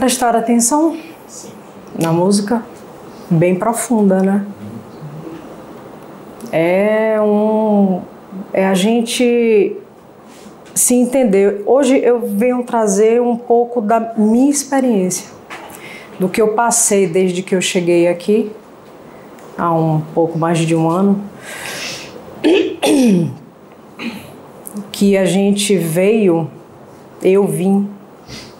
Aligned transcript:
prestar 0.00 0.34
atenção 0.34 0.96
na 1.98 2.10
música, 2.10 2.62
bem 3.28 3.54
profunda, 3.54 4.22
né? 4.22 4.46
É 6.50 7.20
um. 7.20 8.00
É 8.50 8.66
a 8.66 8.72
gente 8.72 9.76
se 10.74 10.94
entender. 10.94 11.62
Hoje 11.66 11.98
eu 11.98 12.18
venho 12.26 12.62
trazer 12.62 13.20
um 13.20 13.36
pouco 13.36 13.82
da 13.82 14.14
minha 14.16 14.50
experiência, 14.50 15.28
do 16.18 16.30
que 16.30 16.40
eu 16.40 16.54
passei 16.54 17.06
desde 17.06 17.42
que 17.42 17.54
eu 17.54 17.60
cheguei 17.60 18.08
aqui, 18.08 18.50
há 19.58 19.70
um 19.70 20.00
pouco 20.14 20.38
mais 20.38 20.60
de 20.60 20.74
um 20.74 20.88
ano, 20.88 21.22
que 24.90 25.14
a 25.18 25.26
gente 25.26 25.76
veio, 25.76 26.50
eu 27.22 27.46
vim, 27.46 27.99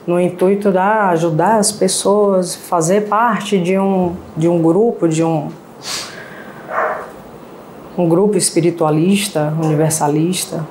no 0.07 0.21
intuito 0.21 0.71
de 0.71 0.79
ajudar 0.79 1.59
as 1.59 1.71
pessoas, 1.71 2.55
fazer 2.55 3.09
parte 3.09 3.59
de 3.59 3.79
um, 3.79 4.15
de 4.37 4.49
um 4.49 4.61
grupo, 4.61 5.09
de 5.09 5.23
um, 5.23 5.49
um 7.97 8.09
grupo 8.09 8.37
espiritualista, 8.37 9.55
universalista, 9.63 10.67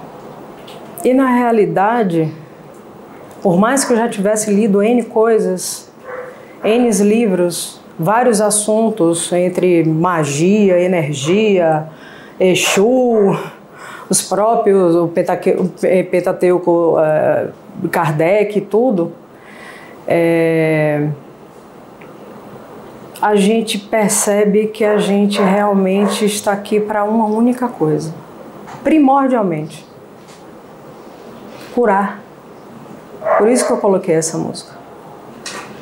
e 1.04 1.14
na 1.14 1.28
realidade, 1.28 2.34
por 3.41 3.58
mais 3.58 3.86
que 3.86 3.94
eu 3.94 3.98
já 3.98 4.10
tivesse 4.10 4.52
lido 4.52 4.84
N 4.84 5.04
coisas, 5.04 5.90
N 6.64 6.90
livros, 6.90 7.80
vários 7.98 8.41
assuntos 8.41 9.32
entre 9.32 9.84
magia, 9.86 10.80
energia, 10.80 11.88
Exu, 12.40 13.38
os 14.10 14.21
próprios, 14.21 14.96
o 14.96 15.07
Pentateuco, 15.07 16.96
é, 16.99 17.49
Kardec, 17.91 18.62
tudo, 18.62 19.12
é, 20.07 21.07
a 23.21 23.35
gente 23.35 23.77
percebe 23.77 24.68
que 24.68 24.84
a 24.84 24.98
gente 24.98 25.41
realmente 25.41 26.26
está 26.26 26.54
aqui 26.54 26.80
para 26.80 27.04
uma 27.04 27.26
única 27.26 27.68
coisa, 27.68 28.13
primordialmente 28.84 29.85
curar. 31.76 32.21
Por 33.37 33.48
isso 33.49 33.68
que 33.68 33.74
eu 33.74 33.77
coloquei 33.77 34.15
essa 34.15 34.37
música. 34.37 34.71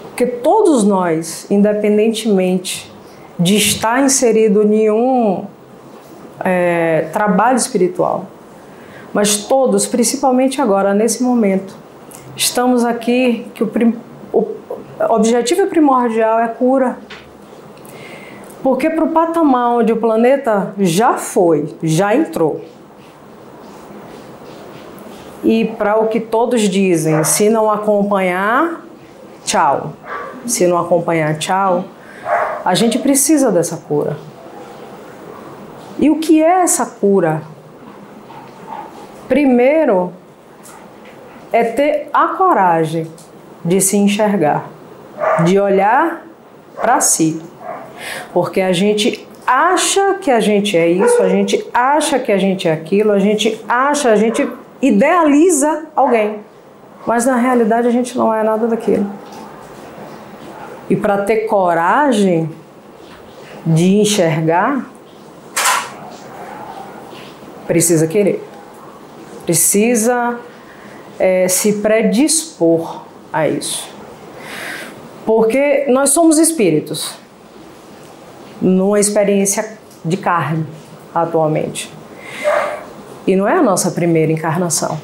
Porque 0.04 0.26
todos 0.26 0.84
nós, 0.84 1.46
independentemente 1.50 2.92
de 3.40 3.56
estar 3.56 4.04
inserido 4.04 4.64
em 4.64 4.90
um 4.90 5.46
é, 6.44 7.08
trabalho 7.12 7.58
espiritual, 7.58 8.26
mas 9.14 9.38
todos, 9.46 9.86
principalmente 9.86 10.62
agora, 10.62 10.94
nesse 10.94 11.24
momento, 11.24 11.76
estamos 12.36 12.84
aqui 12.84 13.48
que 13.54 13.64
o, 13.64 13.70
o 14.34 14.56
objetivo 15.10 15.68
primordial 15.68 16.40
é 16.40 16.48
cura. 16.48 16.98
Porque 18.64 18.90
para 18.90 19.06
o 19.06 19.10
patamar 19.10 19.78
onde 19.78 19.94
o 19.94 19.98
planeta 19.98 20.74
já 20.80 21.14
foi, 21.14 21.74
já 21.82 22.16
entrou, 22.16 22.62
e 25.44 25.66
para 25.66 25.98
o 25.98 26.08
que 26.08 26.20
todos 26.20 26.62
dizem, 26.62 27.24
se 27.24 27.50
não 27.50 27.72
acompanhar, 27.72 28.82
tchau. 29.46 29.94
Se 30.46 30.68
não 30.68 30.78
acompanhar, 30.78 31.38
tchau. 31.38 31.86
A 32.66 32.74
gente 32.76 33.00
precisa 33.00 33.52
dessa 33.52 33.78
cura. 33.78 34.18
E 36.00 36.10
o 36.10 36.20
que 36.20 36.42
é 36.42 36.62
essa 36.62 36.86
cura? 36.86 37.42
Primeiro, 39.28 40.14
é 41.52 41.64
ter 41.64 42.10
a 42.14 42.30
coragem 42.30 43.08
de 43.64 43.82
se 43.82 43.98
enxergar, 43.98 44.70
de 45.44 45.60
olhar 45.60 46.26
para 46.76 47.02
si. 47.02 47.42
Porque 48.32 48.62
a 48.62 48.72
gente 48.72 49.28
acha 49.46 50.16
que 50.16 50.30
a 50.30 50.40
gente 50.40 50.78
é 50.78 50.88
isso, 50.88 51.22
a 51.22 51.30
gente 51.30 51.66
acha 51.74 52.20
que 52.20 52.32
a 52.32 52.38
gente 52.38 52.68
é 52.68 52.74
aquilo, 52.74 53.12
a 53.12 53.20
gente 53.20 53.60
acha, 53.68 54.12
a 54.12 54.16
gente 54.16 54.48
idealiza 54.82 55.86
alguém, 55.96 56.42
mas 57.06 57.26
na 57.26 57.36
realidade 57.36 57.88
a 57.88 57.92
gente 57.92 58.18
não 58.18 58.34
é 58.34 58.44
nada 58.44 58.68
daquilo. 58.68 59.10
E 60.90 60.96
para 60.96 61.24
ter 61.24 61.48
coragem 61.48 62.50
de 63.66 63.98
enxergar, 63.98 64.86
precisa 67.68 68.08
querer, 68.08 68.44
precisa 69.46 70.40
é, 71.20 71.48
se 71.48 71.74
predispor 71.74 73.04
a 73.32 73.48
isso. 73.48 73.90
Porque 75.26 75.86
nós 75.90 76.12
somos 76.12 76.38
espíritos, 76.38 77.14
numa 78.62 79.00
experiência 79.00 79.78
de 80.04 80.18
carne 80.18 80.66
atualmente. 81.14 81.92
E 83.26 83.36
não 83.36 83.48
é 83.48 83.54
a 83.54 83.62
nossa 83.62 83.92
primeira 83.92 84.32
encarnação. 84.32 85.00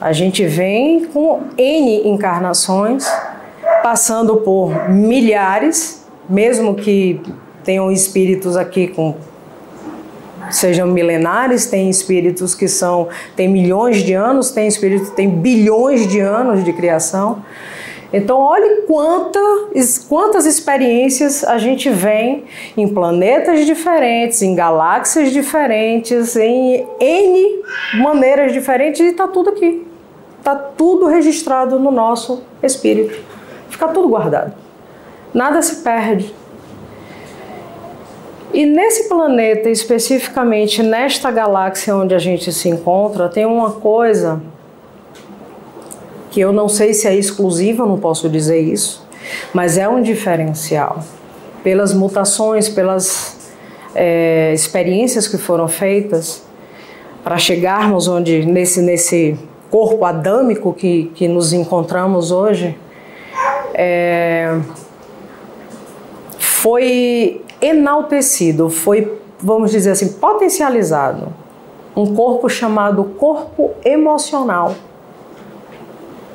A 0.00 0.12
gente 0.12 0.44
vem 0.46 1.04
com 1.06 1.42
N 1.58 2.08
encarnações, 2.08 3.06
passando 3.82 4.38
por 4.38 4.88
milhares, 4.88 6.06
mesmo 6.28 6.74
que 6.74 7.20
tenham 7.62 7.90
espíritos 7.90 8.56
aqui 8.56 8.88
com 8.88 9.14
sejam 10.50 10.86
milenares, 10.86 11.66
tem 11.66 11.90
espíritos 11.90 12.54
que 12.54 12.68
são 12.68 13.08
tem 13.34 13.48
milhões 13.48 14.02
de 14.02 14.12
anos, 14.12 14.50
tem 14.50 14.66
espíritos 14.66 15.10
que 15.10 15.16
têm 15.16 15.28
bilhões 15.28 16.06
de 16.06 16.20
anos 16.20 16.64
de 16.64 16.72
criação. 16.72 17.42
Então, 18.12 18.38
olhe 18.38 18.82
quantas, 18.86 19.98
quantas 19.98 20.46
experiências 20.46 21.42
a 21.42 21.58
gente 21.58 21.90
vem 21.90 22.44
em 22.76 22.86
planetas 22.86 23.66
diferentes, 23.66 24.42
em 24.42 24.54
galáxias 24.54 25.32
diferentes, 25.32 26.36
em 26.36 26.86
N 27.00 27.62
maneiras 27.94 28.52
diferentes 28.52 29.00
e 29.00 29.08
está 29.08 29.26
tudo 29.26 29.50
aqui. 29.50 29.86
Está 30.38 30.54
tudo 30.54 31.06
registrado 31.06 31.78
no 31.78 31.90
nosso 31.90 32.42
espírito. 32.62 33.20
Fica 33.68 33.88
tudo 33.88 34.08
guardado. 34.08 34.54
Nada 35.34 35.60
se 35.60 35.82
perde. 35.82 36.32
E 38.52 38.64
nesse 38.64 39.08
planeta, 39.08 39.68
especificamente 39.68 40.82
nesta 40.82 41.30
galáxia 41.30 41.94
onde 41.96 42.14
a 42.14 42.18
gente 42.18 42.52
se 42.52 42.68
encontra, 42.68 43.28
tem 43.28 43.44
uma 43.44 43.72
coisa 43.72 44.40
que 46.30 46.40
eu 46.40 46.52
não 46.52 46.68
sei 46.68 46.94
se 46.94 47.08
é 47.08 47.14
exclusiva, 47.14 47.84
não 47.86 47.98
posso 47.98 48.28
dizer 48.28 48.60
isso, 48.60 49.06
mas 49.52 49.76
é 49.78 49.88
um 49.88 50.00
diferencial. 50.00 51.02
Pelas 51.62 51.92
mutações, 51.92 52.68
pelas 52.68 53.50
é, 53.94 54.52
experiências 54.54 55.26
que 55.26 55.38
foram 55.38 55.66
feitas, 55.66 56.44
para 57.24 57.38
chegarmos 57.38 58.06
onde 58.06 58.46
nesse, 58.46 58.80
nesse 58.80 59.36
corpo 59.70 60.04
adâmico 60.04 60.72
que, 60.72 61.10
que 61.14 61.26
nos 61.26 61.52
encontramos 61.52 62.30
hoje, 62.30 62.78
é, 63.74 64.60
foi 66.38 67.42
enaltecido, 67.66 68.68
foi, 68.70 69.18
vamos 69.38 69.70
dizer 69.70 69.90
assim, 69.90 70.12
potencializado 70.14 71.32
um 71.96 72.14
corpo 72.14 72.48
chamado 72.48 73.04
corpo 73.04 73.72
emocional 73.84 74.74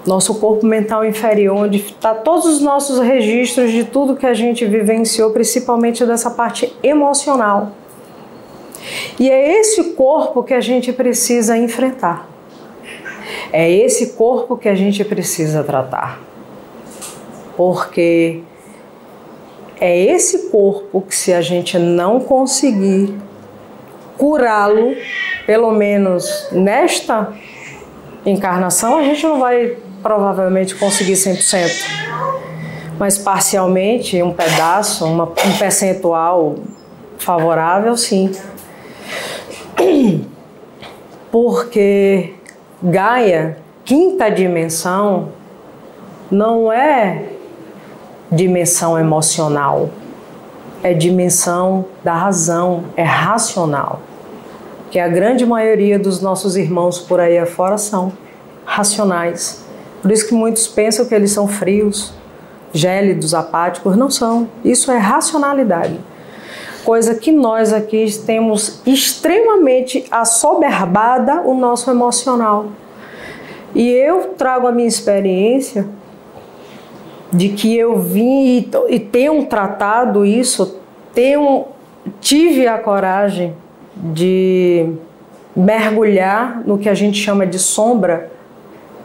nosso 0.06 0.40
corpo 0.40 0.66
mental 0.66 1.06
inferior, 1.06 1.56
onde 1.56 1.78
está 1.78 2.14
todos 2.14 2.46
os 2.46 2.62
nossos 2.62 3.00
registros 3.00 3.72
de 3.72 3.84
tudo 3.84 4.16
que 4.16 4.26
a 4.26 4.34
gente 4.34 4.66
vivenciou, 4.66 5.32
principalmente 5.32 6.06
dessa 6.06 6.32
parte 6.32 6.74
emocional. 6.82 7.72
E 9.20 9.30
é 9.30 9.60
esse 9.60 9.94
corpo 9.94 10.44
que 10.44 10.54
a 10.54 10.62
gente 10.62 10.92
precisa 10.92 11.56
enfrentar. 11.58 12.28
É 13.54 13.70
esse 13.70 14.14
corpo 14.14 14.58
que 14.58 14.68
a 14.68 14.76
gente 14.76 15.04
precisa 15.06 15.64
tratar. 15.64 16.20
Porque 17.56 18.42
é 19.82 19.98
esse 19.98 20.50
corpo 20.50 21.02
que, 21.02 21.16
se 21.16 21.34
a 21.34 21.42
gente 21.42 21.80
não 21.80 22.20
conseguir 22.20 23.18
curá-lo, 24.16 24.96
pelo 25.48 25.72
menos 25.72 26.48
nesta 26.52 27.34
encarnação, 28.24 28.96
a 28.98 29.04
gente 29.04 29.24
não 29.26 29.40
vai 29.40 29.78
provavelmente 30.04 30.76
conseguir 30.76 31.14
100%, 31.14 31.84
mas 33.00 33.18
parcialmente, 33.18 34.22
um 34.22 34.32
pedaço, 34.32 35.04
uma, 35.06 35.24
um 35.24 35.58
percentual 35.58 36.58
favorável, 37.18 37.98
sim. 37.98 38.32
Porque 41.32 42.36
Gaia, 42.84 43.58
quinta 43.84 44.30
dimensão, 44.30 45.30
não 46.30 46.72
é 46.72 47.31
dimensão 48.32 48.98
emocional, 48.98 49.90
é 50.82 50.94
dimensão 50.94 51.86
da 52.04 52.14
razão, 52.14 52.86
é 52.96 53.04
racional. 53.04 54.00
Que 54.90 55.00
a 55.00 55.08
grande 55.08 55.46
maioria 55.46 56.00
dos 56.00 56.22
nossos 56.22 56.56
irmãos 56.56 57.00
por 57.00 57.20
aí 57.20 57.38
afora 57.38 57.78
são 57.78 58.12
racionais. 58.66 59.64
Por 60.02 60.12
isso 60.12 60.28
que 60.28 60.34
muitos 60.34 60.68
pensam 60.68 61.06
que 61.06 61.14
eles 61.14 61.32
são 61.32 61.48
frios, 61.48 62.14
gélidos, 62.74 63.34
apáticos, 63.34 63.96
não 63.96 64.10
são. 64.10 64.48
Isso 64.64 64.92
é 64.92 64.98
racionalidade. 64.98 66.00
Coisa 66.84 67.14
que 67.14 67.32
nós 67.32 67.72
aqui 67.72 68.06
temos 68.26 68.82
extremamente 68.86 70.06
assoberbada 70.10 71.42
o 71.42 71.54
nosso 71.54 71.92
emocional. 71.92 72.68
E 73.76 73.88
eu 73.90 74.34
trago 74.38 74.68
a 74.68 74.72
minha 74.72 74.88
experiência 74.88 75.88
de 77.32 77.50
que 77.50 77.76
eu 77.76 77.98
vim 78.00 78.44
e, 78.58 78.70
e 78.90 79.00
tenho 79.00 79.46
tratado 79.46 80.26
isso, 80.26 80.80
tenho, 81.14 81.66
tive 82.20 82.68
a 82.68 82.78
coragem 82.78 83.54
de 83.96 84.94
mergulhar 85.56 86.62
no 86.66 86.78
que 86.78 86.90
a 86.90 86.94
gente 86.94 87.18
chama 87.18 87.46
de 87.46 87.60
sombra, 87.60 88.32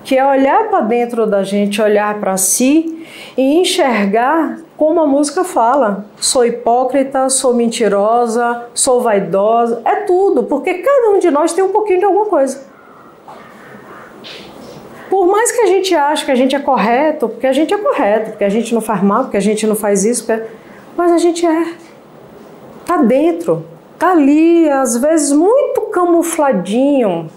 que 0.04 0.16
é 0.16 0.24
olhar 0.24 0.68
para 0.68 0.80
dentro 0.82 1.26
da 1.26 1.42
gente, 1.42 1.82
olhar 1.82 2.20
para 2.20 2.36
si 2.36 3.04
e 3.36 3.60
enxergar 3.60 4.58
como 4.76 5.00
a 5.00 5.06
música 5.06 5.42
fala. 5.42 6.06
Sou 6.20 6.44
hipócrita, 6.44 7.28
sou 7.28 7.54
mentirosa, 7.54 8.66
sou 8.72 9.00
vaidosa, 9.00 9.82
é 9.84 9.96
tudo, 10.02 10.44
porque 10.44 10.74
cada 10.74 11.10
um 11.10 11.18
de 11.18 11.30
nós 11.30 11.52
tem 11.52 11.64
um 11.64 11.72
pouquinho 11.72 11.98
de 11.98 12.04
alguma 12.04 12.26
coisa. 12.26 12.75
Por 15.08 15.26
mais 15.26 15.52
que 15.52 15.60
a 15.60 15.66
gente 15.66 15.94
ache 15.94 16.24
que 16.24 16.30
a 16.30 16.34
gente 16.34 16.56
é 16.56 16.58
correto, 16.58 17.28
porque 17.28 17.46
a 17.46 17.52
gente 17.52 17.72
é 17.72 17.78
correto, 17.78 18.30
porque 18.30 18.44
a 18.44 18.48
gente 18.48 18.74
não 18.74 18.80
faz 18.80 19.02
mal, 19.02 19.24
porque 19.24 19.36
a 19.36 19.40
gente 19.40 19.66
não 19.66 19.76
faz 19.76 20.04
isso, 20.04 20.26
porque... 20.26 20.42
mas 20.96 21.12
a 21.12 21.18
gente 21.18 21.46
é. 21.46 21.74
Tá 22.84 22.98
dentro, 22.98 23.64
tá 23.98 24.12
ali, 24.12 24.68
às 24.68 24.96
vezes 24.96 25.32
muito 25.32 25.80
camufladinho, 25.92 27.28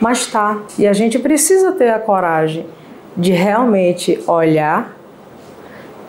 mas 0.00 0.26
tá. 0.26 0.62
E 0.78 0.86
a 0.86 0.92
gente 0.92 1.18
precisa 1.18 1.72
ter 1.72 1.90
a 1.90 1.98
coragem 1.98 2.66
de 3.16 3.32
realmente 3.32 4.18
olhar, 4.26 4.96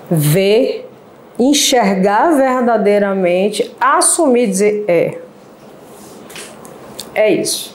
ver, 0.10 0.90
enxergar 1.38 2.32
verdadeiramente, 2.32 3.76
assumir, 3.80 4.48
dizer 4.48 4.86
é, 4.88 5.18
é 7.14 7.34
isso. 7.34 7.73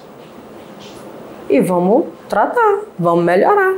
E 1.48 1.60
vamos 1.60 2.06
tratar, 2.28 2.80
vamos 2.98 3.24
melhorar. 3.24 3.74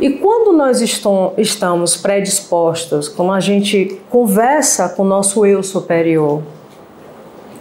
E 0.00 0.10
quando 0.10 0.52
nós 0.52 0.80
estamos 0.80 1.96
predispostos, 1.96 3.06
quando 3.06 3.32
a 3.32 3.40
gente 3.40 4.00
conversa 4.08 4.88
com 4.88 5.02
o 5.02 5.06
nosso 5.06 5.44
eu 5.44 5.62
superior, 5.62 6.42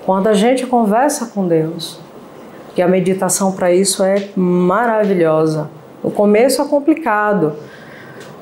quando 0.06 0.28
a 0.28 0.34
gente 0.34 0.66
conversa 0.66 1.28
com 1.28 1.48
Deus, 1.48 2.00
que 2.74 2.82
a 2.82 2.88
meditação 2.88 3.52
para 3.52 3.74
isso 3.74 4.02
é 4.04 4.30
maravilhosa. 4.36 5.70
No 6.02 6.10
começo 6.12 6.62
é 6.62 6.66
complicado. 6.66 7.54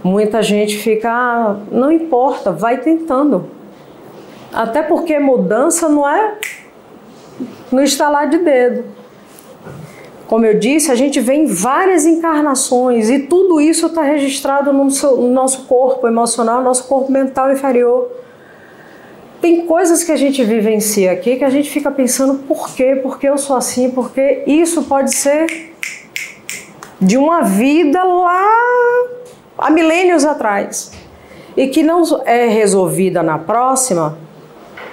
Muita 0.03 0.43
gente 0.43 0.77
fica, 0.77 1.11
ah, 1.11 1.57
não 1.71 1.91
importa, 1.91 2.51
vai 2.51 2.77
tentando. 2.77 3.45
Até 4.53 4.83
porque 4.83 5.17
mudança 5.17 5.89
não 5.89 6.07
é 6.07 6.35
no 7.71 7.81
estalar 7.83 8.29
de 8.29 8.37
dedo. 8.39 8.85
Como 10.27 10.45
eu 10.45 10.59
disse, 10.59 10.91
a 10.91 10.95
gente 10.95 11.21
vem 11.21 11.43
em 11.43 11.47
várias 11.47 12.05
encarnações 12.05 13.09
e 13.09 13.19
tudo 13.19 13.61
isso 13.61 13.87
está 13.87 14.01
registrado 14.01 14.73
no, 14.73 14.91
seu, 14.91 15.15
no 15.15 15.29
nosso 15.29 15.63
corpo 15.65 16.05
emocional, 16.05 16.61
nosso 16.61 16.85
corpo 16.85 17.11
mental 17.11 17.51
inferior. 17.51 18.11
Tem 19.39 19.65
coisas 19.65 20.03
que 20.03 20.11
a 20.11 20.17
gente 20.17 20.43
vivencia 20.43 21.11
aqui 21.13 21.37
que 21.37 21.45
a 21.45 21.49
gente 21.49 21.69
fica 21.69 21.89
pensando 21.89 22.39
por 22.45 22.75
quê, 22.75 22.95
por 22.95 23.17
que 23.17 23.29
eu 23.29 23.37
sou 23.37 23.55
assim, 23.55 23.89
porque 23.89 24.43
isso 24.45 24.83
pode 24.83 25.15
ser 25.15 25.73
de 26.99 27.17
uma 27.17 27.43
vida 27.43 28.03
lá 28.03 28.45
há 29.57 29.69
milênios 29.69 30.25
atrás 30.25 30.91
e 31.55 31.67
que 31.67 31.83
não 31.83 32.03
é 32.25 32.47
resolvida 32.47 33.23
na 33.23 33.39
próxima, 33.39 34.17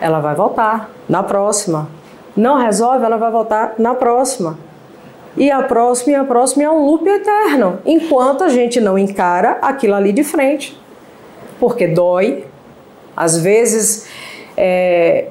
ela 0.00 0.20
vai 0.20 0.34
voltar 0.34 0.90
na 1.08 1.22
próxima. 1.22 1.88
Não 2.36 2.58
resolve, 2.58 3.04
ela 3.04 3.16
vai 3.16 3.30
voltar 3.30 3.74
na 3.78 3.94
próxima. 3.94 4.58
E 5.36 5.50
a 5.50 5.62
próxima 5.62 6.12
e 6.12 6.14
a 6.14 6.24
próxima 6.24 6.64
é 6.64 6.70
um 6.70 6.84
loop 6.84 7.06
eterno, 7.08 7.80
enquanto 7.84 8.44
a 8.44 8.48
gente 8.48 8.80
não 8.80 8.96
encara 8.96 9.58
aquilo 9.60 9.94
ali 9.94 10.12
de 10.12 10.22
frente. 10.22 10.80
Porque 11.58 11.88
dói, 11.88 12.44
às 13.16 13.38
vezes, 13.38 14.06
é, 14.56 15.28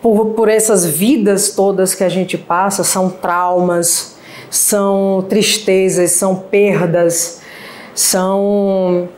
por, 0.00 0.26
por 0.30 0.48
essas 0.48 0.84
vidas 0.84 1.50
todas 1.50 1.94
que 1.94 2.04
a 2.04 2.08
gente 2.08 2.38
passa, 2.38 2.84
são 2.84 3.10
traumas, 3.10 4.16
são 4.48 5.24
tristezas, 5.28 6.12
são 6.12 6.36
perdas, 6.36 7.40
são 7.94 9.08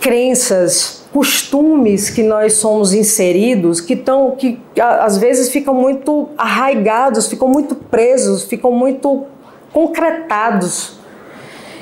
crenças 0.00 1.01
costumes 1.12 2.08
que 2.08 2.22
nós 2.22 2.54
somos 2.54 2.94
inseridos 2.94 3.80
que 3.80 3.92
estão 3.92 4.30
que 4.32 4.58
às 4.80 5.18
vezes 5.18 5.50
ficam 5.50 5.74
muito 5.74 6.30
arraigados, 6.38 7.28
ficam 7.28 7.48
muito 7.48 7.74
presos, 7.74 8.44
ficam 8.44 8.72
muito 8.72 9.24
concretados. 9.72 10.98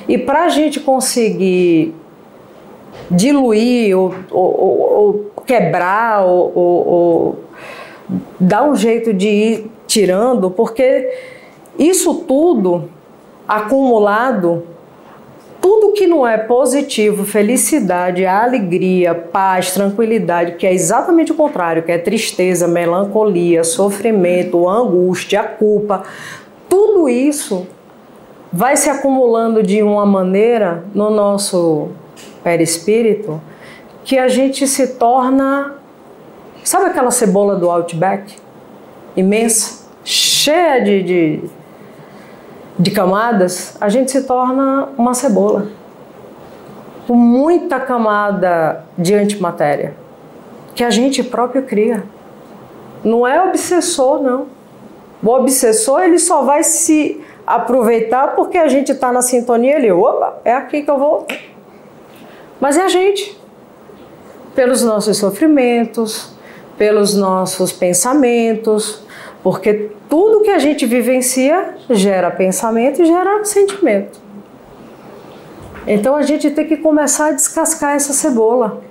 E 0.08 0.18
para 0.18 0.44
a 0.44 0.48
gente 0.48 0.80
conseguir 0.80 1.94
diluir 3.08 3.96
ou, 3.96 4.14
ou, 4.30 4.80
ou 4.80 5.30
quebrar 5.46 6.24
ou, 6.24 6.52
ou 6.56 7.44
dar 8.38 8.64
um 8.64 8.74
jeito 8.74 9.12
de 9.12 9.28
ir 9.28 9.70
tirando, 9.86 10.50
porque 10.50 11.12
isso 11.78 12.14
tudo 12.26 12.88
acumulado 13.46 14.64
tudo 15.60 15.92
que 15.92 16.06
não 16.06 16.26
é 16.26 16.38
positivo, 16.38 17.24
felicidade, 17.24 18.24
alegria, 18.24 19.14
paz, 19.14 19.72
tranquilidade, 19.72 20.52
que 20.52 20.66
é 20.66 20.72
exatamente 20.72 21.32
o 21.32 21.34
contrário, 21.34 21.82
que 21.82 21.92
é 21.92 21.98
tristeza, 21.98 22.66
melancolia, 22.66 23.62
sofrimento, 23.62 24.68
angústia, 24.68 25.42
culpa, 25.42 26.04
tudo 26.68 27.08
isso 27.08 27.66
vai 28.52 28.76
se 28.76 28.88
acumulando 28.88 29.62
de 29.62 29.82
uma 29.82 30.06
maneira 30.06 30.84
no 30.94 31.10
nosso 31.10 31.88
perispírito 32.42 33.40
que 34.04 34.18
a 34.18 34.28
gente 34.28 34.66
se 34.66 34.94
torna. 34.94 35.74
Sabe 36.64 36.86
aquela 36.86 37.10
cebola 37.10 37.56
do 37.56 37.70
Outback? 37.70 38.34
Imensa, 39.16 39.86
cheia 40.04 40.82
de, 40.82 41.02
de 41.02 41.40
de 42.80 42.90
camadas, 42.90 43.76
a 43.78 43.90
gente 43.90 44.10
se 44.10 44.22
torna 44.22 44.88
uma 44.96 45.12
cebola 45.12 45.66
com 47.06 47.14
muita 47.14 47.78
camada 47.78 48.84
de 48.96 49.12
antimatéria 49.12 49.94
que 50.74 50.82
a 50.82 50.88
gente 50.88 51.22
próprio 51.22 51.62
cria. 51.64 52.04
Não 53.04 53.26
é 53.26 53.42
obsessor, 53.44 54.22
não. 54.22 54.46
O 55.22 55.28
obsessor 55.28 56.00
ele 56.00 56.18
só 56.18 56.42
vai 56.42 56.62
se 56.62 57.20
aproveitar 57.46 58.28
porque 58.34 58.56
a 58.56 58.66
gente 58.66 58.92
está 58.92 59.12
na 59.12 59.20
sintonia. 59.20 59.76
Ele, 59.76 59.92
opa, 59.92 60.38
é 60.42 60.54
aqui 60.54 60.82
que 60.82 60.90
eu 60.90 60.98
vou. 60.98 61.26
Mas 62.58 62.78
é 62.78 62.82
a 62.82 62.88
gente, 62.88 63.38
pelos 64.54 64.82
nossos 64.82 65.18
sofrimentos, 65.18 66.32
pelos 66.78 67.14
nossos 67.14 67.72
pensamentos, 67.72 69.02
porque 69.42 69.90
tudo 70.08 70.40
que 70.40 70.50
a 70.50 70.58
gente 70.58 70.86
vivencia 70.86 71.74
gera 71.94 72.30
pensamento 72.30 73.02
e 73.02 73.06
gera 73.06 73.44
sentimento. 73.44 74.20
Então 75.86 76.16
a 76.16 76.22
gente 76.22 76.50
tem 76.50 76.66
que 76.66 76.76
começar 76.76 77.26
a 77.26 77.32
descascar 77.32 77.94
essa 77.94 78.12
cebola. 78.12 78.82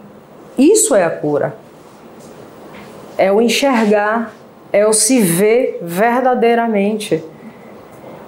Isso 0.57 0.95
é 0.95 1.03
a 1.03 1.09
cura. 1.09 1.55
É 3.17 3.31
o 3.31 3.41
enxergar, 3.41 4.33
é 4.71 4.85
o 4.85 4.93
se 4.93 5.19
ver 5.19 5.79
verdadeiramente. 5.81 7.23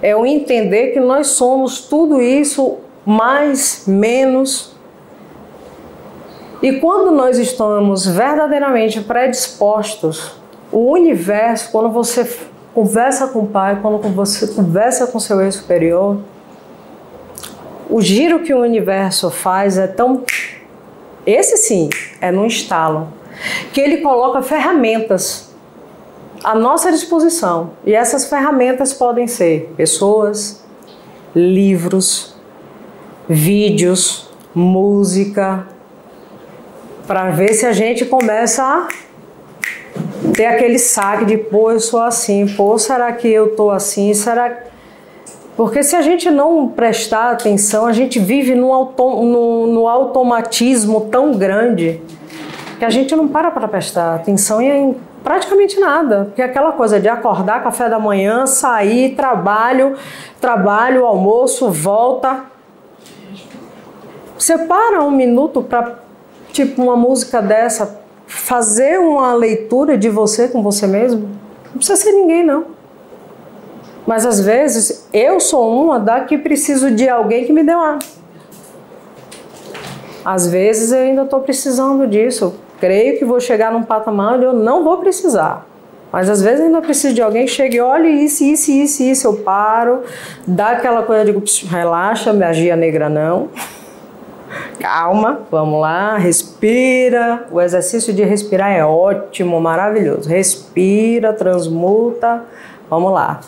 É 0.00 0.16
o 0.16 0.24
entender 0.26 0.88
que 0.88 1.00
nós 1.00 1.28
somos 1.28 1.82
tudo 1.82 2.20
isso, 2.20 2.78
mais, 3.04 3.84
menos. 3.86 4.74
E 6.62 6.72
quando 6.80 7.10
nós 7.10 7.38
estamos 7.38 8.06
verdadeiramente 8.06 9.00
predispostos 9.00 10.42
o 10.72 10.90
universo, 10.90 11.70
quando 11.70 11.90
você 11.90 12.24
conversa 12.74 13.28
com 13.28 13.40
o 13.40 13.46
Pai, 13.46 13.78
quando 13.80 13.98
você 14.14 14.46
conversa 14.48 15.06
com 15.06 15.18
seu 15.18 15.40
eu 15.40 15.52
superior, 15.52 16.18
o 17.88 18.00
giro 18.00 18.40
que 18.40 18.54
o 18.54 18.60
universo 18.60 19.30
faz 19.30 19.76
é 19.76 19.86
tão. 19.86 20.24
Esse 21.26 21.56
sim, 21.56 21.90
é 22.20 22.30
no 22.30 22.46
instalo. 22.46 23.08
Que 23.72 23.80
ele 23.80 23.98
coloca 23.98 24.42
ferramentas 24.42 25.52
à 26.42 26.54
nossa 26.54 26.90
disposição. 26.90 27.70
E 27.84 27.94
essas 27.94 28.24
ferramentas 28.24 28.92
podem 28.92 29.26
ser 29.26 29.72
pessoas, 29.76 30.64
livros, 31.34 32.34
vídeos, 33.28 34.28
música, 34.54 35.66
para 37.06 37.30
ver 37.30 37.52
se 37.54 37.66
a 37.66 37.72
gente 37.72 38.04
começa 38.04 38.62
a 38.62 38.88
ter 40.42 40.46
aquele 40.46 40.78
saque 40.78 41.24
de, 41.24 41.36
pô, 41.36 41.70
eu 41.70 41.78
sou 41.78 42.02
assim, 42.02 42.48
pô, 42.48 42.76
será 42.76 43.12
que 43.12 43.28
eu 43.28 43.54
tô 43.54 43.70
assim? 43.70 44.12
Será 44.12 44.58
Porque 45.56 45.84
se 45.84 45.94
a 45.94 46.02
gente 46.02 46.28
não 46.32 46.66
prestar 46.66 47.30
atenção, 47.30 47.86
a 47.86 47.92
gente 47.92 48.18
vive 48.18 48.56
no, 48.56 48.72
auto, 48.72 49.22
no, 49.22 49.68
no 49.68 49.86
automatismo 49.86 51.02
tão 51.02 51.34
grande 51.34 52.02
que 52.76 52.84
a 52.84 52.90
gente 52.90 53.14
não 53.14 53.28
para 53.28 53.52
para 53.52 53.68
prestar 53.68 54.16
atenção 54.16 54.60
em 54.60 54.96
praticamente 55.22 55.78
nada. 55.78 56.24
Porque 56.24 56.42
aquela 56.42 56.72
coisa 56.72 56.98
de 56.98 57.08
acordar, 57.08 57.62
café 57.62 57.88
da 57.88 58.00
manhã, 58.00 58.44
sair, 58.44 59.14
trabalho, 59.14 59.94
trabalho, 60.40 61.06
almoço, 61.06 61.70
volta. 61.70 62.46
Você 64.36 64.58
para 64.58 65.04
um 65.04 65.12
minuto 65.12 65.62
para, 65.62 66.00
tipo, 66.50 66.82
uma 66.82 66.96
música 66.96 67.40
dessa, 67.40 68.01
fazer 68.34 68.98
uma 68.98 69.34
leitura 69.34 69.96
de 69.96 70.08
você 70.08 70.48
com 70.48 70.62
você 70.62 70.86
mesmo? 70.86 71.28
Não 71.66 71.76
precisa 71.76 71.96
ser 71.96 72.12
ninguém, 72.12 72.44
não. 72.44 72.66
Mas 74.06 74.26
às 74.26 74.40
vezes 74.40 75.08
eu 75.12 75.38
sou 75.38 75.70
uma 75.84 76.00
da 76.00 76.20
que 76.22 76.36
preciso 76.36 76.90
de 76.90 77.08
alguém 77.08 77.44
que 77.44 77.52
me 77.52 77.62
dê 77.62 77.74
uma. 77.74 77.98
Às 80.24 80.48
vezes 80.48 80.92
eu 80.92 80.98
ainda 80.98 81.22
estou 81.22 81.40
precisando 81.40 82.06
disso. 82.06 82.54
Creio 82.80 83.18
que 83.18 83.24
vou 83.24 83.40
chegar 83.40 83.72
num 83.72 83.82
patamar 83.82 84.34
onde 84.34 84.44
eu 84.44 84.52
não 84.52 84.82
vou 84.82 84.98
precisar. 84.98 85.66
Mas 86.10 86.28
às 86.28 86.42
vezes 86.42 86.60
ainda 86.60 86.82
preciso 86.82 87.14
de 87.14 87.22
alguém 87.22 87.46
que 87.46 87.50
chegue, 87.50 87.80
olhe 87.80 88.08
isso, 88.08 88.44
isso, 88.44 88.70
isso, 88.70 89.02
isso. 89.02 89.26
Eu 89.26 89.36
paro, 89.36 90.02
dá 90.46 90.70
aquela 90.70 91.02
coisa, 91.02 91.24
digo, 91.24 91.42
relaxa, 91.68 92.32
magia 92.32 92.76
negra 92.76 93.08
não. 93.08 93.48
Calma, 94.78 95.40
vamos 95.50 95.80
lá, 95.80 96.16
respira. 96.16 97.46
O 97.50 97.60
exercício 97.60 98.12
de 98.12 98.22
respirar 98.22 98.70
é 98.70 98.84
ótimo, 98.84 99.60
maravilhoso. 99.60 100.28
Respira, 100.28 101.32
transmuta. 101.32 102.44
Vamos 102.90 103.12
lá. 103.12 103.40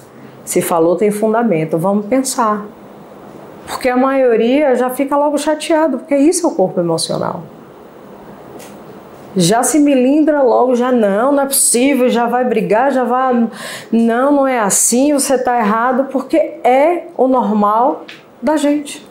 Se 0.45 0.63
falou, 0.63 0.97
tem 0.97 1.11
fundamento. 1.11 1.79
Vamos 1.79 2.07
pensar. 2.07 2.65
Porque 3.67 3.89
a 3.89 3.97
maioria 3.97 4.75
já 4.75 4.91
fica 4.91 5.17
logo 5.17 5.39
chateado, 5.39 5.99
porque 5.99 6.17
isso 6.17 6.47
é 6.47 6.51
o 6.51 6.55
corpo 6.55 6.81
emocional. 6.81 7.43
Já 9.37 9.65
se 9.65 9.81
milindra 9.81 10.43
logo, 10.43 10.77
já 10.77 10.93
não, 10.93 11.33
não 11.33 11.43
é 11.43 11.47
possível, 11.47 12.09
já 12.09 12.27
vai 12.27 12.45
brigar, 12.45 12.93
já 12.93 13.03
vai. 13.03 13.49
Não, 13.91 14.33
não 14.33 14.47
é 14.47 14.61
assim, 14.61 15.13
você 15.13 15.35
está 15.35 15.59
errado, 15.59 16.09
porque 16.13 16.37
é 16.63 17.09
o 17.17 17.27
normal 17.27 18.05
da 18.41 18.57
gente. 18.57 19.05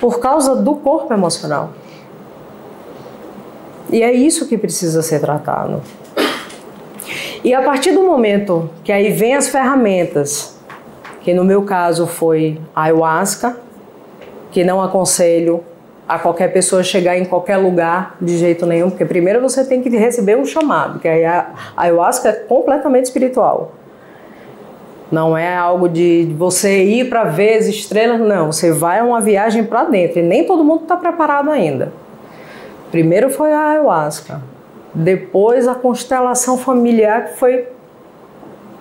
Por 0.00 0.18
causa 0.18 0.56
do 0.56 0.76
corpo 0.76 1.12
emocional. 1.12 1.70
E 3.90 4.02
é 4.02 4.12
isso 4.12 4.48
que 4.48 4.58
precisa 4.58 5.02
ser 5.02 5.20
tratado. 5.20 5.82
E 7.42 7.52
a 7.52 7.62
partir 7.62 7.92
do 7.92 8.02
momento 8.02 8.70
que 8.82 8.90
aí 8.90 9.12
vem 9.12 9.34
as 9.34 9.48
ferramentas 9.48 10.54
que 11.24 11.32
no 11.32 11.42
meu 11.42 11.62
caso 11.62 12.06
foi 12.06 12.60
ayahuasca, 12.76 13.56
que 14.50 14.62
não 14.62 14.82
aconselho 14.82 15.64
a 16.06 16.18
qualquer 16.18 16.52
pessoa 16.52 16.82
chegar 16.82 17.16
em 17.16 17.24
qualquer 17.24 17.56
lugar 17.56 18.16
de 18.20 18.36
jeito 18.36 18.66
nenhum, 18.66 18.90
porque 18.90 19.06
primeiro 19.06 19.40
você 19.40 19.64
tem 19.64 19.82
que 19.82 19.88
receber 19.88 20.36
um 20.36 20.44
chamado, 20.44 20.98
que 20.98 21.08
a 21.08 21.54
ayahuasca 21.76 22.28
é 22.28 22.32
completamente 22.32 23.06
espiritual. 23.06 23.72
Não 25.14 25.38
é 25.38 25.56
algo 25.56 25.88
de 25.88 26.34
você 26.36 26.82
ir 26.82 27.08
para 27.08 27.22
ver 27.22 27.58
as 27.58 27.66
estrelas, 27.66 28.18
não. 28.18 28.50
Você 28.50 28.72
vai 28.72 28.98
a 28.98 29.04
uma 29.04 29.20
viagem 29.20 29.62
para 29.62 29.84
dentro 29.84 30.18
e 30.18 30.22
nem 30.22 30.44
todo 30.44 30.64
mundo 30.64 30.82
está 30.82 30.96
preparado 30.96 31.52
ainda. 31.52 31.92
Primeiro 32.90 33.30
foi 33.30 33.52
a 33.52 33.68
ayahuasca, 33.68 34.42
depois 34.92 35.68
a 35.68 35.74
constelação 35.76 36.58
familiar, 36.58 37.26
que 37.26 37.38
foi 37.38 37.68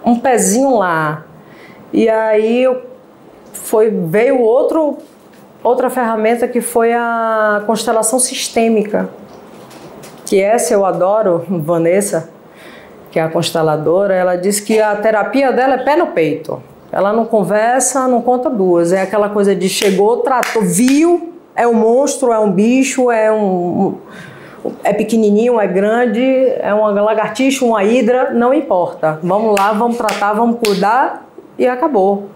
um 0.04 0.18
pezinho 0.18 0.76
lá, 0.76 1.24
e 1.92 2.10
aí 2.10 2.68
foi, 3.54 3.92
veio 3.92 4.40
outro, 4.40 4.98
outra 5.64 5.88
ferramenta 5.92 6.48
que 6.48 6.62
foi 6.62 6.94
a 6.94 7.62
constelação 7.68 8.18
sistêmica, 8.18 9.08
que 10.26 10.42
essa 10.42 10.74
eu 10.74 10.84
adoro, 10.84 11.46
Vanessa, 11.48 12.32
que 13.14 13.20
é 13.20 13.22
a 13.22 13.30
consteladora, 13.30 14.16
ela 14.16 14.36
diz 14.36 14.60
que 14.60 14.82
a 14.82 14.96
terapia 14.96 15.52
dela 15.54 15.76
é 15.76 15.78
pé 15.78 15.96
no 15.96 16.08
peito. 16.08 16.60
Ela 16.92 17.14
não 17.14 17.26
conversa, 17.26 18.08
não 18.08 18.24
conta 18.24 18.50
duas. 18.50 18.92
É 18.92 19.04
aquela 19.04 19.30
coisa 19.30 19.56
de 19.56 19.70
chegou, 19.70 20.18
tratou, 20.18 20.64
viu, 20.64 21.32
é 21.56 21.68
um 21.68 21.76
monstro, 21.76 22.34
é 22.34 22.40
um 22.40 22.52
bicho, 22.52 23.12
é 23.12 23.32
um. 23.32 23.98
É 24.84 24.92
pequenininho, 24.94 25.60
é 25.60 25.68
grande, 25.68 26.24
é 26.24 26.74
uma 26.74 26.90
lagartixa, 26.90 27.64
uma 27.64 27.84
hidra, 27.84 28.32
não 28.32 28.52
importa. 28.52 29.20
Vamos 29.22 29.60
lá, 29.60 29.74
vamos 29.74 29.96
tratar, 29.96 30.34
vamos 30.34 30.58
cuidar 30.58 31.30
e 31.60 31.68
acabou. 31.68 32.30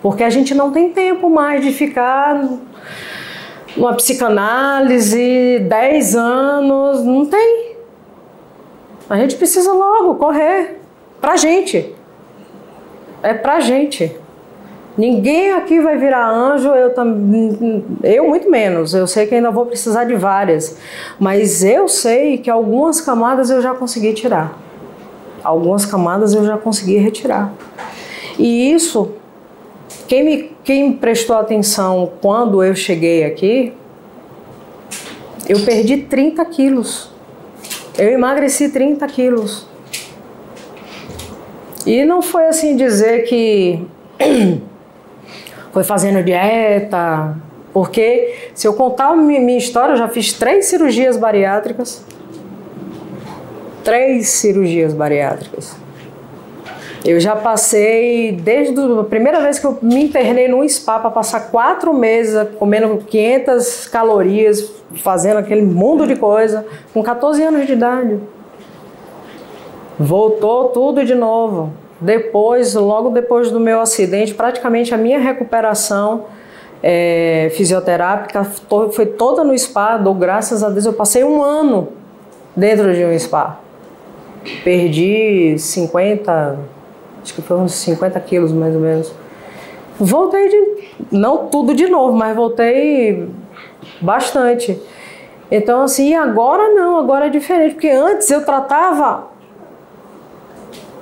Porque 0.00 0.22
a 0.22 0.30
gente 0.30 0.54
não 0.54 0.70
tem 0.70 0.90
tempo 0.90 1.28
mais 1.28 1.64
de 1.64 1.72
ficar 1.72 2.40
numa 3.76 3.94
psicanálise 3.94 5.58
10 5.68 6.14
anos, 6.14 7.04
não 7.04 7.26
tem. 7.26 7.69
A 9.10 9.16
gente 9.16 9.34
precisa 9.34 9.72
logo 9.72 10.14
correr 10.14 10.78
pra 11.20 11.36
gente. 11.36 11.92
É 13.24 13.34
pra 13.34 13.58
gente. 13.58 14.16
Ninguém 14.96 15.50
aqui 15.50 15.80
vai 15.80 15.96
virar 15.98 16.28
anjo, 16.28 16.68
eu 16.68 16.94
também, 16.94 17.84
eu 18.04 18.28
muito 18.28 18.48
menos. 18.48 18.94
Eu 18.94 19.08
sei 19.08 19.26
que 19.26 19.34
ainda 19.34 19.50
vou 19.50 19.66
precisar 19.66 20.04
de 20.04 20.14
várias, 20.14 20.78
mas 21.18 21.64
eu 21.64 21.88
sei 21.88 22.38
que 22.38 22.48
algumas 22.48 23.00
camadas 23.00 23.50
eu 23.50 23.60
já 23.60 23.74
consegui 23.74 24.12
tirar. 24.12 24.56
Algumas 25.42 25.84
camadas 25.84 26.32
eu 26.32 26.44
já 26.44 26.56
consegui 26.56 26.96
retirar. 26.98 27.52
E 28.38 28.72
isso, 28.72 29.10
quem 30.06 30.24
me 30.24 30.50
quem 30.62 30.92
prestou 30.92 31.36
atenção 31.36 32.12
quando 32.20 32.62
eu 32.62 32.76
cheguei 32.76 33.24
aqui, 33.24 33.72
eu 35.48 35.58
perdi 35.64 35.96
30 35.96 36.44
quilos. 36.44 37.09
Eu 37.98 38.08
emagreci 38.10 38.68
30 38.68 39.06
quilos. 39.08 39.66
E 41.86 42.04
não 42.04 42.22
foi 42.22 42.46
assim 42.46 42.76
dizer 42.76 43.24
que 43.24 43.86
foi 45.72 45.84
fazendo 45.84 46.22
dieta, 46.22 47.36
porque 47.72 48.50
se 48.54 48.66
eu 48.66 48.74
contar 48.74 49.16
minha 49.16 49.58
história, 49.58 49.92
eu 49.92 49.96
já 49.96 50.08
fiz 50.08 50.32
três 50.32 50.66
cirurgias 50.66 51.16
bariátricas. 51.16 52.04
Três 53.82 54.28
cirurgias 54.28 54.92
bariátricas. 54.92 55.76
Eu 57.04 57.18
já 57.18 57.34
passei, 57.34 58.32
desde 58.32 58.78
a 58.78 59.04
primeira 59.04 59.40
vez 59.40 59.58
que 59.58 59.66
eu 59.66 59.78
me 59.80 60.04
internei 60.04 60.48
num 60.48 60.68
spa 60.68 60.98
para 60.98 61.10
passar 61.10 61.50
quatro 61.50 61.94
meses 61.94 62.46
comendo 62.58 62.98
500 62.98 63.86
calorias, 63.88 64.70
fazendo 64.96 65.38
aquele 65.38 65.62
mundo 65.62 66.06
de 66.06 66.16
coisa, 66.16 66.66
com 66.92 67.02
14 67.02 67.42
anos 67.42 67.66
de 67.66 67.72
idade. 67.72 68.18
Voltou 69.98 70.68
tudo 70.68 71.04
de 71.04 71.14
novo. 71.14 71.72
Depois, 72.00 72.74
logo 72.74 73.10
depois 73.10 73.50
do 73.50 73.60
meu 73.60 73.80
acidente, 73.80 74.34
praticamente 74.34 74.94
a 74.94 74.98
minha 74.98 75.18
recuperação 75.18 76.26
é, 76.82 77.50
fisioterápica 77.54 78.44
foi 78.92 79.06
toda 79.06 79.42
no 79.42 79.56
spa. 79.58 79.96
Dou 79.96 80.14
graças 80.14 80.62
a 80.62 80.68
Deus, 80.68 80.84
eu 80.84 80.92
passei 80.92 81.24
um 81.24 81.42
ano 81.42 81.88
dentro 82.54 82.94
de 82.94 83.04
um 83.04 83.18
spa. 83.18 83.58
Perdi 84.64 85.58
50, 85.58 86.58
acho 87.22 87.34
que 87.34 87.42
foi 87.42 87.56
uns 87.56 87.72
50 87.72 88.18
quilos 88.20 88.52
mais 88.52 88.74
ou 88.74 88.80
menos. 88.80 89.12
Voltei 89.98 90.48
de. 90.48 90.90
Não 91.10 91.48
tudo 91.48 91.74
de 91.74 91.88
novo, 91.88 92.16
mas 92.16 92.34
voltei 92.34 93.28
bastante. 94.00 94.80
Então, 95.50 95.82
assim, 95.82 96.14
agora 96.14 96.74
não, 96.74 96.98
agora 96.98 97.26
é 97.26 97.28
diferente, 97.28 97.74
porque 97.74 97.88
antes 97.88 98.30
eu 98.30 98.44
tratava 98.44 99.28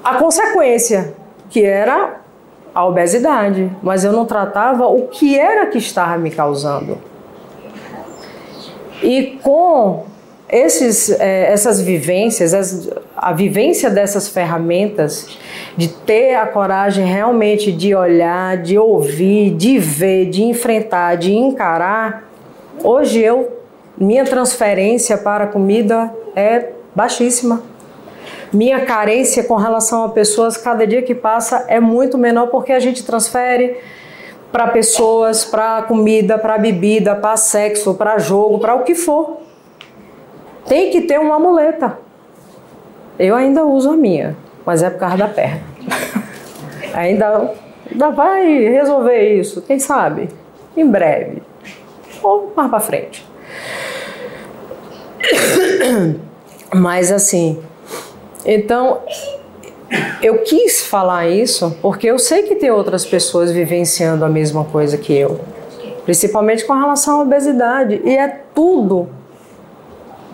a 0.02 0.14
consequência, 0.14 1.14
que 1.50 1.62
era 1.62 2.20
a 2.74 2.86
obesidade, 2.86 3.70
mas 3.82 4.04
eu 4.04 4.12
não 4.12 4.24
tratava 4.24 4.86
o 4.86 5.08
que 5.08 5.38
era 5.38 5.66
que 5.66 5.78
estava 5.78 6.16
me 6.16 6.30
causando. 6.30 6.98
E 9.02 9.38
com 9.42 10.06
esses, 10.48 11.10
é, 11.10 11.52
essas 11.52 11.80
vivências, 11.80 12.54
as, 12.54 12.88
a 13.16 13.32
vivência 13.32 13.90
dessas 13.90 14.28
ferramentas, 14.28 15.28
de 15.76 15.88
ter 15.88 16.34
a 16.34 16.46
coragem 16.46 17.04
realmente 17.04 17.70
de 17.70 17.94
olhar, 17.94 18.56
de 18.56 18.78
ouvir, 18.78 19.50
de 19.50 19.78
ver, 19.78 20.26
de 20.30 20.42
enfrentar, 20.42 21.16
de 21.16 21.34
encarar, 21.34 22.28
hoje 22.82 23.20
eu, 23.20 23.58
minha 23.96 24.24
transferência 24.24 25.18
para 25.18 25.44
a 25.44 25.46
comida 25.46 26.12
é 26.34 26.70
baixíssima. 26.94 27.62
Minha 28.52 28.86
carência 28.86 29.44
com 29.44 29.56
relação 29.56 30.04
a 30.04 30.08
pessoas, 30.08 30.56
cada 30.56 30.86
dia 30.86 31.02
que 31.02 31.14
passa, 31.14 31.66
é 31.68 31.78
muito 31.78 32.16
menor 32.16 32.46
porque 32.46 32.72
a 32.72 32.80
gente 32.80 33.04
transfere 33.04 33.76
para 34.50 34.68
pessoas, 34.68 35.44
para 35.44 35.82
comida, 35.82 36.38
para 36.38 36.56
bebida, 36.56 37.14
para 37.14 37.36
sexo, 37.36 37.94
para 37.94 38.18
jogo, 38.18 38.58
para 38.58 38.74
o 38.74 38.84
que 38.84 38.94
for. 38.94 39.47
Tem 40.68 40.90
que 40.90 41.02
ter 41.02 41.18
uma 41.18 41.38
muleta. 41.38 41.98
Eu 43.18 43.34
ainda 43.34 43.64
uso 43.64 43.90
a 43.90 43.96
minha, 43.96 44.36
mas 44.64 44.82
é 44.82 44.90
por 44.90 45.00
causa 45.00 45.16
da 45.16 45.28
perna. 45.28 45.62
ainda 46.94 47.54
ainda 47.90 48.10
vai 48.10 48.46
resolver 48.64 49.34
isso, 49.34 49.62
quem 49.62 49.78
sabe? 49.78 50.28
Em 50.76 50.86
breve. 50.86 51.42
Ou 52.22 52.52
mais 52.54 52.70
para 52.70 52.80
frente. 52.80 53.26
Mas 56.74 57.10
assim, 57.10 57.62
então 58.44 59.00
eu 60.20 60.42
quis 60.42 60.86
falar 60.86 61.28
isso 61.28 61.76
porque 61.80 62.06
eu 62.06 62.18
sei 62.18 62.42
que 62.42 62.56
tem 62.56 62.70
outras 62.70 63.06
pessoas 63.06 63.50
vivenciando 63.50 64.24
a 64.24 64.28
mesma 64.28 64.64
coisa 64.64 64.98
que 64.98 65.12
eu, 65.12 65.40
principalmente 66.04 66.64
com 66.64 66.74
relação 66.74 67.20
à 67.20 67.22
obesidade, 67.22 68.00
e 68.04 68.16
é 68.16 68.28
tudo 68.54 69.08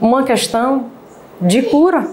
uma 0.05 0.23
questão 0.23 0.91
de 1.41 1.63
cura, 1.63 2.07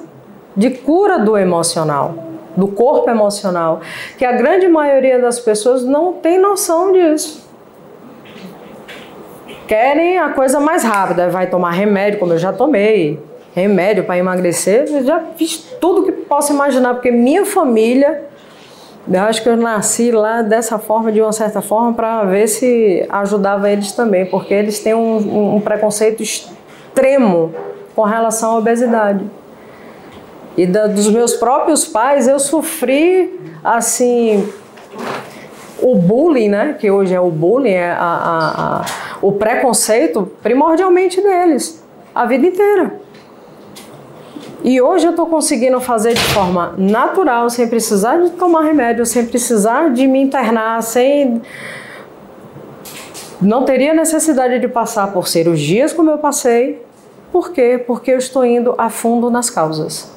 de 0.55 0.69
cura 0.69 1.19
do 1.19 1.38
emocional, 1.38 2.15
do 2.55 2.69
corpo 2.69 3.10
emocional, 3.10 3.81
que 4.17 4.24
a 4.24 4.31
grande 4.31 4.65
maioria 4.69 5.19
das 5.19 5.41
pessoas 5.41 5.83
não 5.83 6.13
tem 6.13 6.39
noção 6.39 6.93
disso. 6.93 7.45
Querem 9.67 10.17
a 10.17 10.29
coisa 10.29 10.60
mais 10.62 10.83
rápida, 10.83 11.29
vai 11.29 11.48
tomar 11.48 11.71
remédio, 11.71 12.17
como 12.17 12.31
eu 12.31 12.38
já 12.38 12.53
tomei, 12.53 13.19
remédio 13.53 14.05
para 14.05 14.17
emagrecer, 14.17 14.86
eu 14.89 15.03
já 15.03 15.21
fiz 15.36 15.57
tudo 15.81 16.03
que 16.03 16.13
posso 16.13 16.53
imaginar, 16.53 16.93
porque 16.93 17.12
minha 17.12 17.45
família, 17.45 18.24
eu 19.12 19.21
acho 19.21 19.43
que 19.43 19.50
eu 19.50 19.57
nasci 19.57 20.12
lá 20.12 20.41
dessa 20.41 20.79
forma, 20.79 21.12
de 21.12 21.21
uma 21.21 21.33
certa 21.33 21.62
forma, 21.62 21.93
para 21.93 22.24
ver 22.24 22.48
se 22.48 23.05
ajudava 23.10 23.69
eles 23.69 23.91
também, 23.91 24.25
porque 24.25 24.53
eles 24.53 24.79
têm 24.79 24.93
um, 24.93 25.55
um 25.55 25.60
preconceito 25.60 26.24
extremo 26.24 27.53
com 27.95 28.03
relação 28.03 28.51
à 28.51 28.57
obesidade. 28.57 29.24
E 30.57 30.65
da, 30.65 30.88
dos 30.88 31.10
meus 31.10 31.33
próprios 31.33 31.86
pais, 31.86 32.27
eu 32.27 32.39
sofri, 32.39 33.39
assim, 33.63 34.48
o 35.81 35.95
bullying, 35.95 36.50
né? 36.50 36.75
Que 36.79 36.91
hoje 36.91 37.13
é 37.13 37.19
o 37.19 37.29
bullying, 37.29 37.71
é 37.71 37.91
a, 37.91 37.98
a, 37.98 38.81
a, 38.81 38.86
o 39.21 39.31
preconceito 39.31 40.29
primordialmente 40.41 41.21
deles, 41.21 41.83
a 42.13 42.25
vida 42.25 42.45
inteira. 42.48 43.00
E 44.63 44.79
hoje 44.79 45.07
eu 45.07 45.12
estou 45.12 45.25
conseguindo 45.25 45.79
fazer 45.81 46.13
de 46.13 46.21
forma 46.21 46.75
natural, 46.77 47.50
sem 47.50 47.67
precisar 47.67 48.17
de 48.17 48.29
tomar 48.31 48.62
remédio, 48.62 49.05
sem 49.05 49.25
precisar 49.25 49.89
de 49.89 50.05
me 50.07 50.21
internar, 50.21 50.83
sem. 50.83 51.41
Não 53.41 53.65
teria 53.65 53.91
necessidade 53.91 54.60
de 54.60 54.67
passar 54.67 55.12
por 55.12 55.27
cirurgias 55.27 55.91
como 55.93 56.12
eu 56.12 56.19
passei. 56.19 56.79
Por 57.31 57.51
quê? 57.51 57.81
Porque 57.85 58.11
eu 58.11 58.17
estou 58.17 58.45
indo 58.45 58.75
a 58.77 58.89
fundo 58.89 59.29
nas 59.29 59.50
causas. 59.50 60.11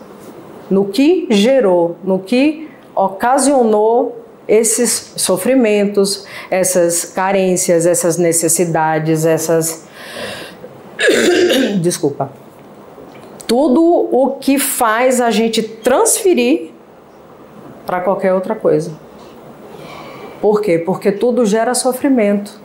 No 0.71 0.87
que 0.87 1.27
gerou, 1.31 1.97
no 2.03 2.19
que 2.19 2.69
ocasionou 2.95 4.25
esses 4.47 5.13
sofrimentos, 5.17 6.27
essas 6.51 7.05
carências, 7.05 7.87
essas 7.87 8.17
necessidades, 8.17 9.25
essas. 9.25 9.87
Desculpa 11.81 12.31
tudo 13.47 14.09
o 14.11 14.37
que 14.41 14.59
faz 14.59 15.21
a 15.21 15.31
gente 15.31 15.63
transferir 15.63 16.71
para 17.87 18.01
qualquer 18.01 18.33
outra 18.33 18.55
coisa. 18.55 18.93
Por 20.41 20.61
quê? 20.61 20.79
Porque 20.79 21.13
tudo 21.13 21.47
gera 21.47 21.75
sofrimento. 21.75 22.61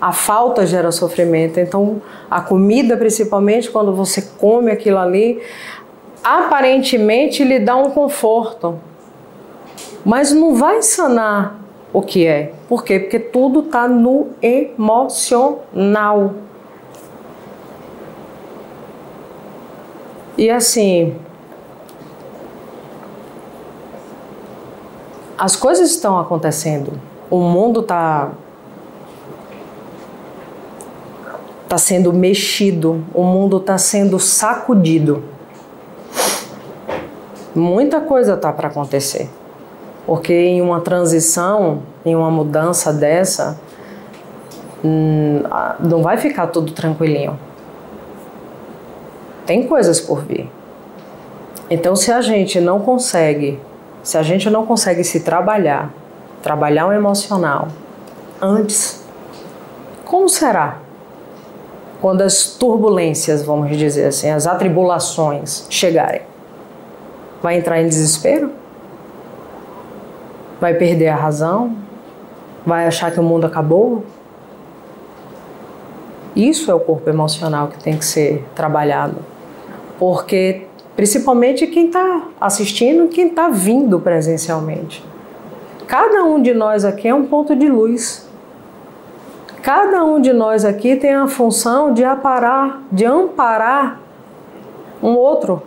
A 0.00 0.12
falta 0.12 0.66
gera 0.66 0.90
sofrimento. 0.90 1.60
Então, 1.60 2.00
a 2.30 2.40
comida, 2.40 2.96
principalmente, 2.96 3.70
quando 3.70 3.94
você 3.94 4.22
come 4.38 4.70
aquilo 4.70 4.98
ali, 4.98 5.42
aparentemente 6.24 7.44
lhe 7.44 7.58
dá 7.58 7.76
um 7.76 7.90
conforto. 7.90 8.78
Mas 10.04 10.32
não 10.32 10.54
vai 10.54 10.82
sanar 10.82 11.60
o 11.92 12.00
que 12.00 12.26
é. 12.26 12.52
Por 12.68 12.84
quê? 12.84 12.98
Porque 12.98 13.18
tudo 13.18 13.60
está 13.60 13.86
no 13.86 14.28
emocional. 14.40 16.34
E 20.38 20.48
assim, 20.48 21.16
as 25.36 25.56
coisas 25.56 25.90
estão 25.90 26.18
acontecendo. 26.18 26.92
O 27.28 27.40
mundo 27.40 27.80
está 27.80 28.30
tá 31.70 31.78
sendo 31.78 32.12
mexido, 32.12 33.02
o 33.14 33.22
mundo 33.22 33.56
está 33.56 33.78
sendo 33.78 34.18
sacudido. 34.18 35.24
Muita 37.54 38.00
coisa 38.00 38.34
está 38.34 38.52
para 38.52 38.68
acontecer. 38.68 39.30
Porque 40.04 40.34
em 40.34 40.60
uma 40.60 40.80
transição, 40.80 41.82
em 42.04 42.14
uma 42.14 42.30
mudança 42.30 42.92
dessa, 42.92 43.58
hum, 44.84 45.42
não 45.80 46.02
vai 46.02 46.18
ficar 46.18 46.48
tudo 46.48 46.72
tranquilinho 46.72 47.38
tem 49.50 49.66
coisas 49.66 50.00
por 50.00 50.22
vir. 50.22 50.48
Então, 51.68 51.96
se 51.96 52.12
a 52.12 52.20
gente 52.20 52.60
não 52.60 52.78
consegue, 52.78 53.58
se 54.00 54.16
a 54.16 54.22
gente 54.22 54.48
não 54.48 54.64
consegue 54.64 55.02
se 55.02 55.18
trabalhar, 55.18 55.92
trabalhar 56.40 56.86
o 56.86 56.92
emocional 56.92 57.66
antes, 58.40 59.04
como 60.04 60.28
será? 60.28 60.78
Quando 62.00 62.22
as 62.22 62.46
turbulências, 62.46 63.42
vamos 63.42 63.76
dizer 63.76 64.06
assim, 64.06 64.30
as 64.30 64.46
atribulações 64.46 65.66
chegarem, 65.68 66.22
vai 67.42 67.56
entrar 67.58 67.80
em 67.80 67.88
desespero? 67.88 68.52
Vai 70.60 70.74
perder 70.74 71.08
a 71.08 71.16
razão? 71.16 71.76
Vai 72.64 72.86
achar 72.86 73.10
que 73.10 73.20
o 73.20 73.22
mundo 73.22 73.46
acabou? 73.46 74.04
Isso 76.34 76.70
é 76.70 76.74
o 76.74 76.80
corpo 76.80 77.08
emocional 77.08 77.68
que 77.68 77.82
tem 77.82 77.96
que 77.96 78.04
ser 78.04 78.44
trabalhado 78.54 79.30
porque 80.00 80.62
principalmente 80.96 81.66
quem 81.66 81.88
está 81.88 82.22
assistindo, 82.40 83.08
quem 83.08 83.28
está 83.28 83.50
vindo 83.50 84.00
presencialmente. 84.00 85.04
Cada 85.86 86.24
um 86.24 86.40
de 86.40 86.54
nós 86.54 86.86
aqui 86.86 87.06
é 87.06 87.14
um 87.14 87.26
ponto 87.26 87.54
de 87.54 87.68
luz. 87.68 88.26
Cada 89.62 90.04
um 90.04 90.20
de 90.20 90.32
nós 90.32 90.64
aqui 90.64 90.96
tem 90.96 91.12
a 91.12 91.26
função 91.26 91.92
de 91.92 92.02
aparar, 92.02 92.82
de 92.90 93.04
amparar 93.04 94.00
um 95.02 95.14
outro 95.14 95.62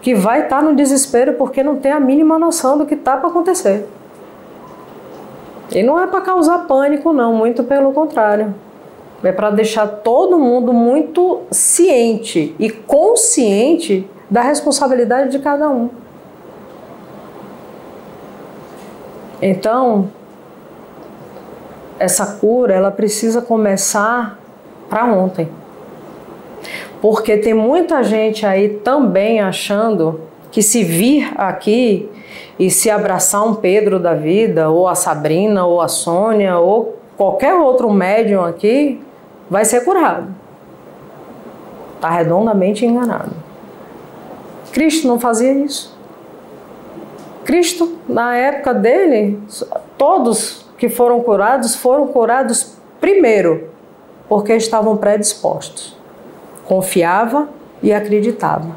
que 0.00 0.14
vai 0.14 0.44
estar 0.44 0.58
tá 0.58 0.62
no 0.62 0.76
desespero 0.76 1.32
porque 1.34 1.62
não 1.62 1.76
tem 1.76 1.90
a 1.90 1.98
mínima 1.98 2.38
noção 2.38 2.78
do 2.78 2.86
que 2.86 2.94
está 2.94 3.16
para 3.16 3.28
acontecer. 3.28 3.88
E 5.72 5.82
não 5.82 5.98
é 5.98 6.06
para 6.06 6.20
causar 6.20 6.66
pânico, 6.66 7.12
não, 7.12 7.34
muito 7.34 7.64
pelo 7.64 7.92
contrário. 7.92 8.54
É 9.24 9.32
para 9.32 9.50
deixar 9.50 9.88
todo 9.88 10.38
mundo 10.38 10.72
muito 10.72 11.40
ciente 11.50 12.54
e 12.58 12.70
consciente 12.70 14.08
da 14.30 14.42
responsabilidade 14.42 15.30
de 15.30 15.40
cada 15.40 15.68
um. 15.68 15.90
Então, 19.42 20.08
essa 21.98 22.26
cura, 22.38 22.74
ela 22.74 22.90
precisa 22.90 23.40
começar 23.40 24.38
para 24.88 25.04
ontem. 25.04 25.48
Porque 27.00 27.36
tem 27.36 27.54
muita 27.54 28.02
gente 28.02 28.44
aí 28.44 28.68
também 28.68 29.40
achando 29.40 30.20
que 30.50 30.62
se 30.62 30.82
vir 30.82 31.32
aqui 31.36 32.08
e 32.58 32.70
se 32.70 32.90
abraçar 32.90 33.46
um 33.46 33.54
Pedro 33.54 33.98
da 33.98 34.14
vida, 34.14 34.70
ou 34.70 34.88
a 34.88 34.94
Sabrina, 34.94 35.66
ou 35.66 35.80
a 35.80 35.88
Sônia, 35.88 36.58
ou 36.58 36.96
qualquer 37.16 37.54
outro 37.54 37.90
médium 37.90 38.44
aqui, 38.44 39.00
vai 39.50 39.64
ser 39.64 39.84
curado. 39.84 40.34
Está 41.96 42.10
redondamente 42.10 42.84
enganado. 42.84 43.32
Cristo 44.72 45.06
não 45.06 45.18
fazia 45.18 45.52
isso. 45.52 45.96
Cristo, 47.44 47.98
na 48.08 48.36
época 48.36 48.74
dele, 48.74 49.38
todos 49.96 50.65
que 50.76 50.88
foram 50.88 51.20
curados 51.22 51.74
foram 51.74 52.06
curados 52.08 52.76
primeiro, 53.00 53.70
porque 54.28 54.54
estavam 54.54 54.96
predispostos. 54.96 55.96
Confiava 56.64 57.48
e 57.82 57.92
acreditava. 57.92 58.76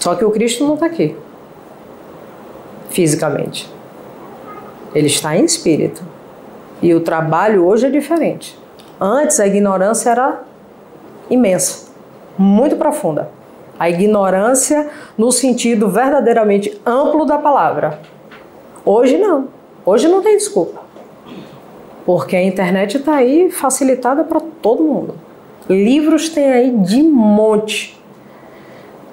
Só 0.00 0.14
que 0.14 0.24
o 0.24 0.30
Cristo 0.30 0.64
não 0.64 0.74
está 0.74 0.86
aqui, 0.86 1.16
fisicamente. 2.90 3.70
Ele 4.94 5.08
está 5.08 5.36
em 5.36 5.44
espírito. 5.44 6.02
E 6.80 6.94
o 6.94 7.00
trabalho 7.00 7.66
hoje 7.66 7.86
é 7.86 7.90
diferente. 7.90 8.58
Antes 9.00 9.40
a 9.40 9.46
ignorância 9.46 10.10
era 10.10 10.42
imensa, 11.28 11.90
muito 12.38 12.76
profunda. 12.76 13.28
A 13.78 13.90
ignorância 13.90 14.88
no 15.18 15.30
sentido 15.30 15.88
verdadeiramente 15.88 16.80
amplo 16.86 17.26
da 17.26 17.36
palavra. 17.36 17.98
Hoje 18.86 19.18
não. 19.18 19.48
Hoje 19.84 20.06
não 20.06 20.22
tem 20.22 20.36
desculpa. 20.36 20.80
Porque 22.04 22.36
a 22.36 22.42
internet 22.42 22.98
está 22.98 23.16
aí 23.16 23.50
facilitada 23.50 24.22
para 24.22 24.40
todo 24.62 24.84
mundo. 24.84 25.14
Livros 25.68 26.28
tem 26.28 26.44
aí 26.44 26.70
de 26.70 27.02
monte. 27.02 27.96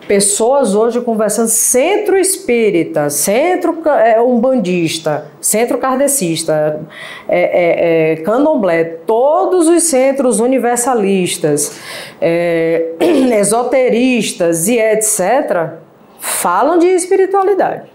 pessoas 0.08 0.76
hoje 0.76 1.02
conversando 1.02 1.48
centro 1.48 2.18
espírita, 2.18 3.10
centro 3.10 3.82
é, 3.88 4.22
umbandista, 4.22 5.26
centro 5.42 5.78
kardecista, 5.80 6.82
é, 7.28 7.40
é, 7.40 8.12
é, 8.12 8.16
candomblé, 8.18 8.84
todos 8.84 9.68
os 9.68 9.84
centros 9.84 10.40
universalistas, 10.40 11.80
é, 12.22 12.92
esoteristas 13.40 14.68
e 14.68 14.78
etc., 14.78 15.80
falam 16.20 16.78
de 16.78 16.88
espiritualidade. 16.88 17.93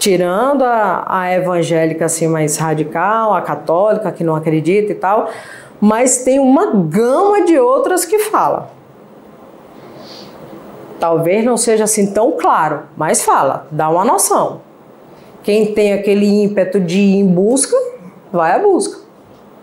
Tirando 0.00 0.64
a, 0.64 1.04
a 1.06 1.32
evangélica 1.34 2.06
assim 2.06 2.26
mais 2.26 2.56
radical, 2.56 3.34
a 3.34 3.42
católica 3.42 4.10
que 4.10 4.24
não 4.24 4.34
acredita 4.34 4.92
e 4.92 4.94
tal, 4.94 5.28
mas 5.78 6.24
tem 6.24 6.38
uma 6.38 6.72
gama 6.72 7.44
de 7.44 7.58
outras 7.58 8.06
que 8.06 8.18
falam. 8.18 8.66
Talvez 10.98 11.44
não 11.44 11.58
seja 11.58 11.84
assim 11.84 12.12
tão 12.14 12.32
claro, 12.32 12.84
mas 12.96 13.22
fala, 13.22 13.66
dá 13.70 13.90
uma 13.90 14.02
noção. 14.02 14.62
Quem 15.42 15.74
tem 15.74 15.92
aquele 15.92 16.44
ímpeto 16.44 16.80
de 16.80 16.98
ir 16.98 17.18
em 17.18 17.26
busca, 17.26 17.76
vai 18.32 18.52
à 18.52 18.58
busca, 18.58 19.00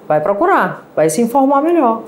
vai 0.07 0.21
procurar, 0.21 0.87
vai 0.95 1.09
se 1.09 1.19
informar 1.19 1.63
melhor. 1.63 2.03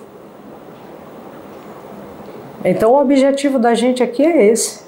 Então 2.63 2.91
o 2.91 3.01
objetivo 3.01 3.57
da 3.57 3.73
gente 3.73 4.03
aqui 4.03 4.23
é 4.23 4.45
esse: 4.45 4.83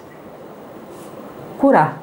curar. 1.58 2.01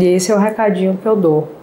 E 0.00 0.06
esse 0.06 0.32
é 0.32 0.34
o 0.34 0.38
recadinho 0.38 0.98
que 1.00 1.06
eu 1.06 1.14
dou. 1.14 1.53